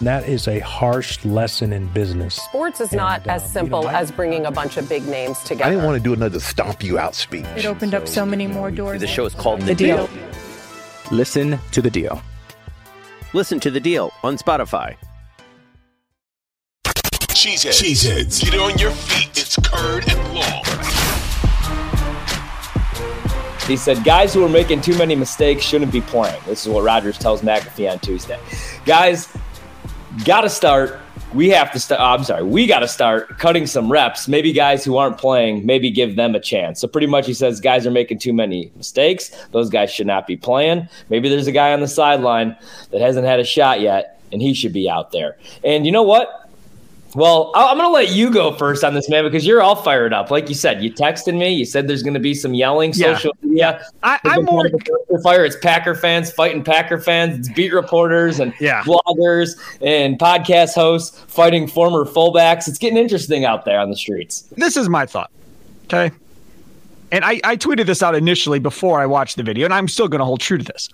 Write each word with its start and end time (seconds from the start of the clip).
That 0.00 0.26
is 0.26 0.48
a 0.48 0.60
harsh 0.60 1.22
lesson 1.26 1.72
in 1.74 1.86
business. 1.88 2.34
Sports 2.36 2.80
is 2.80 2.92
not 2.92 3.20
And, 3.22 3.30
uh, 3.30 3.34
as 3.34 3.52
simple 3.52 3.80
you 3.80 3.86
know, 3.86 3.92
I- 3.92 4.00
as 4.00 4.10
bringing 4.10 4.46
a 4.46 4.50
bunch 4.50 4.78
of 4.78 4.88
big 4.88 5.06
names 5.06 5.38
together. 5.40 5.64
I 5.66 5.70
didn't 5.70 5.84
want 5.84 5.98
to 5.98 6.02
do 6.02 6.14
another 6.14 6.40
stomp 6.40 6.82
you 6.82 6.98
out 6.98 7.14
speech. 7.14 7.44
It 7.54 7.66
opened 7.66 7.94
up 7.94 8.08
so 8.08 8.24
many 8.24 8.46
more 8.46 8.70
doors. 8.70 9.00
The 9.00 9.06
show 9.06 9.26
is 9.26 9.34
called 9.34 9.60
The, 9.60 9.66
The 9.66 9.74
deal. 9.74 10.06
Deal. 10.06 10.08
Listen 11.10 11.58
to 11.72 11.82
The 11.82 11.90
Deal. 11.90 12.22
Listen 13.34 13.60
to 13.60 13.70
The 13.70 13.80
Deal 13.80 14.10
on 14.22 14.38
Spotify. 14.38 14.96
Cheeseheads. 17.28 17.82
Cheeseheads. 17.82 18.42
Get 18.42 18.58
on 18.58 18.78
your 18.78 18.90
feet. 18.92 19.30
It's 19.36 19.56
curd 19.56 20.04
and 20.08 20.34
long. 20.34 20.64
He 23.66 23.76
said, 23.76 24.02
guys 24.02 24.34
who 24.34 24.44
are 24.44 24.48
making 24.48 24.80
too 24.80 24.96
many 24.98 25.14
mistakes 25.14 25.62
shouldn't 25.62 25.92
be 25.92 26.00
playing. 26.00 26.40
This 26.46 26.66
is 26.66 26.72
what 26.72 26.82
Rodgers 26.82 27.16
tells 27.18 27.42
McAfee 27.42 27.90
on 27.90 28.00
Tuesday. 28.00 28.38
Guys, 28.84 29.28
got 30.24 30.42
to 30.42 30.50
start. 30.50 30.98
We 31.34 31.48
have 31.50 31.70
to 31.72 31.80
start. 31.80 32.00
I'm 32.00 32.24
sorry. 32.24 32.42
We 32.42 32.66
got 32.66 32.80
to 32.80 32.88
start 32.88 33.38
cutting 33.38 33.66
some 33.66 33.90
reps. 33.90 34.26
Maybe 34.26 34.52
guys 34.52 34.84
who 34.84 34.96
aren't 34.96 35.18
playing, 35.18 35.64
maybe 35.64 35.90
give 35.90 36.16
them 36.16 36.34
a 36.34 36.40
chance. 36.40 36.80
So, 36.80 36.88
pretty 36.88 37.06
much, 37.06 37.26
he 37.26 37.34
says 37.34 37.60
guys 37.60 37.86
are 37.86 37.90
making 37.90 38.18
too 38.18 38.32
many 38.32 38.72
mistakes. 38.76 39.30
Those 39.52 39.70
guys 39.70 39.90
should 39.90 40.06
not 40.06 40.26
be 40.26 40.36
playing. 40.36 40.88
Maybe 41.08 41.28
there's 41.28 41.46
a 41.46 41.52
guy 41.52 41.72
on 41.72 41.80
the 41.80 41.88
sideline 41.88 42.56
that 42.90 43.00
hasn't 43.00 43.26
had 43.26 43.38
a 43.38 43.44
shot 43.44 43.80
yet, 43.80 44.20
and 44.32 44.42
he 44.42 44.54
should 44.54 44.72
be 44.72 44.90
out 44.90 45.12
there. 45.12 45.36
And 45.62 45.86
you 45.86 45.92
know 45.92 46.02
what? 46.02 46.39
Well, 47.14 47.50
I'm 47.56 47.76
going 47.76 47.88
to 47.88 47.92
let 47.92 48.10
you 48.10 48.30
go 48.30 48.52
first 48.54 48.84
on 48.84 48.94
this, 48.94 49.08
man, 49.08 49.24
because 49.24 49.44
you're 49.44 49.60
all 49.60 49.74
fired 49.74 50.12
up. 50.12 50.30
Like 50.30 50.48
you 50.48 50.54
said, 50.54 50.80
you 50.82 50.92
texted 50.92 51.36
me. 51.36 51.52
You 51.52 51.64
said 51.64 51.88
there's 51.88 52.04
going 52.04 52.14
to 52.14 52.20
be 52.20 52.34
some 52.34 52.54
yelling, 52.54 52.92
Yeah. 52.94 53.16
social 53.16 53.36
media. 53.42 53.84
I, 54.04 54.20
been 54.22 54.44
more. 54.44 54.62
kind 54.62 54.74
of 54.74 54.80
a 54.80 54.84
dumpster 54.84 55.22
fire. 55.24 55.44
It's 55.44 55.56
Packer 55.56 55.96
fans 55.96 56.30
fighting 56.30 56.62
Packer 56.62 56.98
fans. 56.98 57.38
It's 57.38 57.48
beat 57.56 57.72
reporters 57.72 58.38
and 58.38 58.54
Yeah. 58.60 58.82
bloggers 58.84 59.56
and 59.80 60.20
podcast 60.20 60.74
hosts 60.74 61.18
fighting 61.26 61.66
former 61.66 62.04
fullbacks. 62.04 62.68
It's 62.68 62.78
getting 62.78 62.96
interesting 62.98 63.44
out 63.44 63.64
there 63.64 63.80
on 63.80 63.90
the 63.90 63.96
streets. 63.96 64.42
This 64.56 64.76
is 64.76 64.88
my 64.88 65.04
thought. 65.04 65.32
Okay. 65.86 66.12
And 67.10 67.24
I, 67.24 67.40
I 67.42 67.56
tweeted 67.56 67.86
this 67.86 68.04
out 68.04 68.14
initially 68.14 68.60
before 68.60 69.00
I 69.00 69.06
watched 69.06 69.36
the 69.36 69.42
video, 69.42 69.64
and 69.64 69.74
I'm 69.74 69.88
still 69.88 70.06
going 70.06 70.20
to 70.20 70.24
hold 70.24 70.38
true 70.40 70.58
to 70.58 70.64
this. 70.64 70.88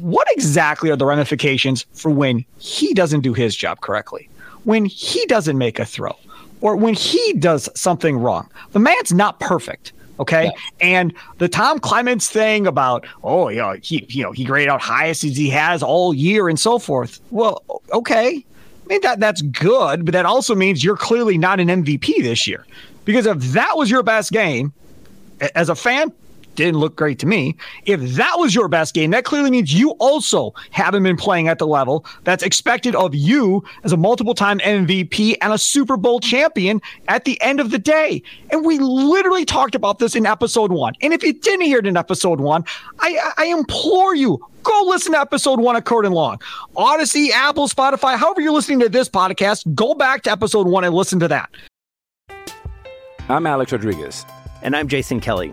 What 0.00 0.26
exactly 0.30 0.88
are 0.90 0.96
the 0.96 1.04
ramifications 1.04 1.84
for 1.92 2.10
when 2.10 2.46
he 2.58 2.94
doesn't 2.94 3.20
do 3.20 3.34
his 3.34 3.54
job 3.54 3.82
correctly? 3.82 4.30
When 4.64 4.84
he 4.84 5.24
doesn't 5.26 5.58
make 5.58 5.78
a 5.78 5.84
throw? 5.84 6.16
Or 6.60 6.76
when 6.76 6.94
he 6.94 7.32
does 7.34 7.68
something 7.74 8.16
wrong? 8.18 8.48
The 8.72 8.78
man's 8.78 9.12
not 9.12 9.40
perfect. 9.40 9.92
Okay. 10.20 10.52
And 10.80 11.12
the 11.38 11.48
Tom 11.48 11.80
Clements 11.80 12.28
thing 12.28 12.66
about, 12.66 13.06
oh, 13.24 13.48
you 13.48 13.58
know, 13.58 13.76
he, 13.82 14.06
you 14.08 14.22
know, 14.22 14.30
he 14.30 14.44
graded 14.44 14.68
out 14.68 14.80
highest 14.80 15.24
as 15.24 15.36
he 15.36 15.50
has 15.50 15.82
all 15.82 16.14
year 16.14 16.48
and 16.48 16.60
so 16.60 16.78
forth. 16.78 17.20
Well, 17.30 17.64
okay. 17.92 18.44
I 18.84 18.88
mean, 18.88 19.00
that 19.00 19.18
that's 19.18 19.42
good, 19.42 20.04
but 20.04 20.12
that 20.12 20.26
also 20.26 20.54
means 20.54 20.84
you're 20.84 20.96
clearly 20.96 21.38
not 21.38 21.58
an 21.58 21.68
MVP 21.68 22.22
this 22.22 22.46
year. 22.46 22.64
Because 23.04 23.26
if 23.26 23.38
that 23.52 23.76
was 23.76 23.90
your 23.90 24.04
best 24.04 24.30
game, 24.30 24.72
as 25.56 25.68
a 25.68 25.74
fan, 25.74 26.12
didn't 26.54 26.78
look 26.78 26.96
great 26.96 27.18
to 27.20 27.26
me. 27.26 27.56
If 27.84 28.00
that 28.16 28.34
was 28.36 28.54
your 28.54 28.68
best 28.68 28.94
game, 28.94 29.10
that 29.12 29.24
clearly 29.24 29.50
means 29.50 29.72
you 29.72 29.90
also 29.92 30.54
haven't 30.70 31.02
been 31.02 31.16
playing 31.16 31.48
at 31.48 31.58
the 31.58 31.66
level 31.66 32.04
that's 32.24 32.42
expected 32.42 32.94
of 32.94 33.14
you 33.14 33.64
as 33.84 33.92
a 33.92 33.96
multiple 33.96 34.34
time 34.34 34.58
MVP 34.60 35.36
and 35.40 35.52
a 35.52 35.58
Super 35.58 35.96
Bowl 35.96 36.20
champion 36.20 36.80
at 37.08 37.24
the 37.24 37.40
end 37.40 37.60
of 37.60 37.70
the 37.70 37.78
day. 37.78 38.22
And 38.50 38.64
we 38.64 38.78
literally 38.78 39.44
talked 39.44 39.74
about 39.74 39.98
this 39.98 40.14
in 40.14 40.26
episode 40.26 40.72
one. 40.72 40.94
And 41.00 41.12
if 41.12 41.22
you 41.22 41.32
didn't 41.32 41.66
hear 41.66 41.78
it 41.78 41.86
in 41.86 41.96
episode 41.96 42.40
one, 42.40 42.64
I, 43.00 43.32
I 43.38 43.44
implore 43.46 44.14
you, 44.14 44.38
go 44.62 44.84
listen 44.86 45.12
to 45.12 45.20
episode 45.20 45.60
one 45.60 45.76
of 45.76 45.84
Curd 45.84 46.06
and 46.06 46.14
Long. 46.14 46.38
Audacy, 46.76 47.30
Apple, 47.30 47.68
Spotify, 47.68 48.16
however 48.16 48.40
you're 48.40 48.52
listening 48.52 48.80
to 48.80 48.88
this 48.88 49.08
podcast, 49.08 49.74
go 49.74 49.94
back 49.94 50.22
to 50.22 50.30
episode 50.30 50.66
one 50.66 50.84
and 50.84 50.94
listen 50.94 51.18
to 51.20 51.28
that. 51.28 51.50
I'm 53.28 53.46
Alex 53.46 53.72
Rodriguez. 53.72 54.26
And 54.62 54.76
I'm 54.76 54.88
Jason 54.88 55.20
Kelly. 55.20 55.52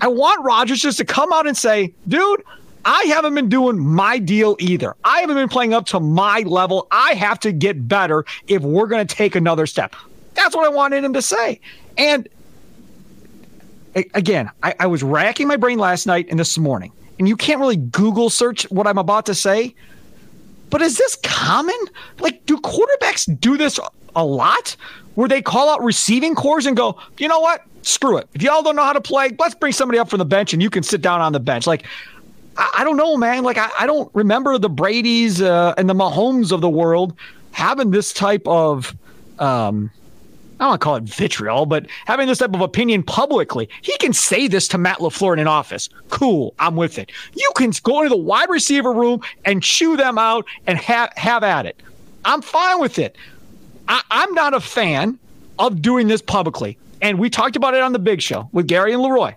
I 0.00 0.08
want 0.08 0.44
Rodgers 0.44 0.80
just 0.80 0.98
to 0.98 1.04
come 1.04 1.32
out 1.32 1.46
and 1.46 1.56
say, 1.56 1.94
dude, 2.08 2.42
I 2.84 3.04
haven't 3.04 3.34
been 3.34 3.48
doing 3.48 3.78
my 3.78 4.18
deal 4.18 4.56
either. 4.58 4.96
I 5.04 5.20
haven't 5.20 5.36
been 5.36 5.48
playing 5.48 5.74
up 5.74 5.86
to 5.86 6.00
my 6.00 6.40
level. 6.40 6.86
I 6.90 7.12
have 7.12 7.38
to 7.40 7.52
get 7.52 7.86
better 7.86 8.24
if 8.46 8.62
we're 8.62 8.86
going 8.86 9.06
to 9.06 9.14
take 9.14 9.34
another 9.34 9.66
step. 9.66 9.94
That's 10.34 10.56
what 10.56 10.64
I 10.64 10.70
wanted 10.70 11.04
him 11.04 11.12
to 11.12 11.22
say. 11.22 11.60
And 11.98 12.28
again, 13.94 14.50
I, 14.62 14.74
I 14.80 14.86
was 14.86 15.02
racking 15.02 15.48
my 15.48 15.56
brain 15.56 15.78
last 15.78 16.06
night 16.06 16.26
and 16.30 16.38
this 16.38 16.56
morning, 16.56 16.92
and 17.18 17.28
you 17.28 17.36
can't 17.36 17.60
really 17.60 17.76
Google 17.76 18.30
search 18.30 18.64
what 18.70 18.86
I'm 18.86 18.98
about 18.98 19.26
to 19.26 19.34
say. 19.34 19.74
But 20.70 20.80
is 20.82 20.96
this 20.96 21.16
common? 21.22 21.76
Like, 22.20 22.46
do 22.46 22.56
quarterbacks 22.58 23.40
do 23.40 23.58
this 23.58 23.78
a 24.14 24.24
lot? 24.24 24.76
Where 25.20 25.28
they 25.28 25.42
call 25.42 25.68
out 25.68 25.82
receiving 25.82 26.34
corps 26.34 26.66
and 26.66 26.74
go, 26.74 26.98
you 27.18 27.28
know 27.28 27.40
what? 27.40 27.62
Screw 27.82 28.16
it. 28.16 28.26
If 28.32 28.40
y'all 28.40 28.62
don't 28.62 28.74
know 28.74 28.84
how 28.84 28.94
to 28.94 29.02
play, 29.02 29.28
let's 29.38 29.54
bring 29.54 29.74
somebody 29.74 29.98
up 29.98 30.08
from 30.08 30.18
the 30.18 30.24
bench 30.24 30.54
and 30.54 30.62
you 30.62 30.70
can 30.70 30.82
sit 30.82 31.02
down 31.02 31.20
on 31.20 31.34
the 31.34 31.40
bench. 31.40 31.66
Like, 31.66 31.84
I, 32.56 32.76
I 32.78 32.84
don't 32.84 32.96
know, 32.96 33.18
man. 33.18 33.42
Like, 33.42 33.58
I, 33.58 33.68
I 33.80 33.86
don't 33.86 34.10
remember 34.14 34.56
the 34.56 34.70
Brady's 34.70 35.42
uh, 35.42 35.74
and 35.76 35.90
the 35.90 35.94
Mahomes 35.94 36.52
of 36.52 36.62
the 36.62 36.70
world 36.70 37.14
having 37.52 37.90
this 37.90 38.14
type 38.14 38.40
of, 38.46 38.96
um, 39.38 39.90
I 40.58 40.64
don't 40.64 40.68
want 40.70 40.80
to 40.80 40.84
call 40.86 40.96
it 40.96 41.02
vitriol, 41.02 41.66
but 41.66 41.86
having 42.06 42.26
this 42.26 42.38
type 42.38 42.54
of 42.54 42.62
opinion 42.62 43.02
publicly. 43.02 43.68
He 43.82 43.94
can 43.98 44.14
say 44.14 44.48
this 44.48 44.68
to 44.68 44.78
Matt 44.78 45.00
LaFleur 45.00 45.34
in 45.34 45.38
an 45.38 45.48
office. 45.48 45.90
Cool, 46.08 46.54
I'm 46.58 46.76
with 46.76 46.98
it. 46.98 47.12
You 47.34 47.52
can 47.56 47.72
go 47.82 47.98
into 47.98 48.08
the 48.08 48.16
wide 48.16 48.48
receiver 48.48 48.90
room 48.90 49.20
and 49.44 49.62
chew 49.62 49.98
them 49.98 50.16
out 50.16 50.46
and 50.66 50.78
have 50.78 51.12
have 51.18 51.42
at 51.44 51.66
it. 51.66 51.76
I'm 52.24 52.40
fine 52.40 52.80
with 52.80 52.98
it. 52.98 53.16
I, 53.90 54.02
I'm 54.10 54.32
not 54.34 54.54
a 54.54 54.60
fan 54.60 55.18
of 55.58 55.82
doing 55.82 56.06
this 56.06 56.22
publicly. 56.22 56.78
And 57.02 57.18
we 57.18 57.28
talked 57.28 57.56
about 57.56 57.74
it 57.74 57.82
on 57.82 57.92
the 57.92 57.98
big 57.98 58.22
show 58.22 58.48
with 58.52 58.68
Gary 58.68 58.92
and 58.92 59.02
Leroy. 59.02 59.34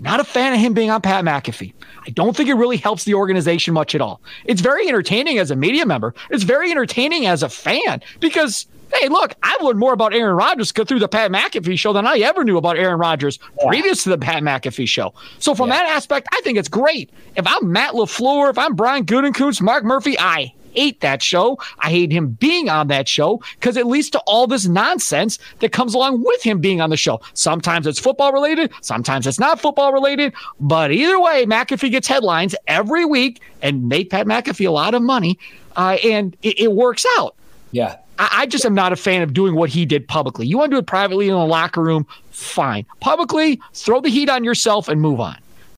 Not 0.00 0.20
a 0.20 0.24
fan 0.24 0.52
of 0.52 0.60
him 0.60 0.74
being 0.74 0.90
on 0.90 1.00
Pat 1.00 1.24
McAfee. 1.24 1.72
I 2.06 2.10
don't 2.10 2.36
think 2.36 2.50
it 2.50 2.54
really 2.54 2.76
helps 2.76 3.04
the 3.04 3.14
organization 3.14 3.72
much 3.72 3.94
at 3.94 4.02
all. 4.02 4.20
It's 4.44 4.60
very 4.60 4.86
entertaining 4.86 5.38
as 5.38 5.50
a 5.50 5.56
media 5.56 5.86
member. 5.86 6.14
It's 6.30 6.44
very 6.44 6.70
entertaining 6.70 7.24
as 7.24 7.42
a 7.42 7.48
fan 7.48 8.02
because, 8.20 8.66
hey, 8.92 9.08
look, 9.08 9.34
I've 9.42 9.62
learned 9.62 9.78
more 9.78 9.94
about 9.94 10.12
Aaron 10.12 10.36
Rodgers 10.36 10.72
through 10.72 10.98
the 10.98 11.08
Pat 11.08 11.30
McAfee 11.30 11.78
show 11.78 11.94
than 11.94 12.06
I 12.06 12.18
ever 12.18 12.44
knew 12.44 12.58
about 12.58 12.76
Aaron 12.76 12.98
Rodgers 12.98 13.38
previous 13.66 14.02
to 14.04 14.10
the 14.10 14.18
Pat 14.18 14.42
McAfee 14.42 14.86
show. 14.86 15.14
So 15.38 15.54
from 15.54 15.70
that 15.70 15.86
aspect, 15.86 16.28
I 16.32 16.42
think 16.42 16.58
it's 16.58 16.68
great. 16.68 17.08
If 17.34 17.46
I'm 17.46 17.72
Matt 17.72 17.94
LaFleur, 17.94 18.50
if 18.50 18.58
I'm 18.58 18.74
Brian 18.74 19.06
Gutekunst, 19.06 19.62
Mark 19.62 19.84
Murphy, 19.84 20.18
I 20.18 20.52
hate 20.76 21.00
that 21.00 21.22
show. 21.22 21.58
I 21.78 21.90
hate 21.90 22.12
him 22.12 22.28
being 22.28 22.68
on 22.68 22.88
that 22.88 23.08
show 23.08 23.40
because 23.58 23.76
it 23.76 23.86
leads 23.86 24.10
to 24.10 24.18
all 24.20 24.46
this 24.46 24.66
nonsense 24.66 25.38
that 25.60 25.72
comes 25.72 25.94
along 25.94 26.22
with 26.22 26.42
him 26.42 26.60
being 26.60 26.80
on 26.80 26.90
the 26.90 26.96
show. 26.96 27.20
Sometimes 27.34 27.86
it's 27.86 27.98
football 27.98 28.32
related, 28.32 28.72
sometimes 28.82 29.26
it's 29.26 29.40
not 29.40 29.60
football 29.60 29.92
related. 29.92 30.32
But 30.60 30.92
either 30.92 31.20
way, 31.20 31.46
McAfee 31.46 31.90
gets 31.90 32.06
headlines 32.06 32.54
every 32.66 33.04
week 33.04 33.40
and 33.62 33.88
made 33.88 34.10
Pat 34.10 34.26
McAfee 34.26 34.68
a 34.68 34.70
lot 34.70 34.94
of 34.94 35.02
money, 35.02 35.38
uh, 35.76 35.96
and 36.04 36.36
it, 36.42 36.60
it 36.60 36.72
works 36.72 37.04
out. 37.18 37.34
Yeah. 37.72 37.96
I, 38.18 38.28
I 38.32 38.46
just 38.46 38.64
am 38.64 38.74
not 38.74 38.92
a 38.92 38.96
fan 38.96 39.22
of 39.22 39.32
doing 39.32 39.54
what 39.54 39.70
he 39.70 39.84
did 39.84 40.06
publicly. 40.06 40.46
You 40.46 40.58
want 40.58 40.70
to 40.70 40.76
do 40.76 40.78
it 40.78 40.86
privately 40.86 41.28
in 41.28 41.34
the 41.34 41.44
locker 41.44 41.82
room, 41.82 42.06
fine. 42.30 42.86
Publicly, 43.00 43.60
throw 43.74 44.00
the 44.00 44.08
heat 44.08 44.28
on 44.28 44.44
yourself 44.44 44.88
and 44.88 45.00
move 45.00 45.20
on. 45.20 45.36